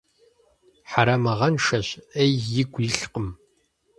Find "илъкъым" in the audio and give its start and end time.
2.87-3.27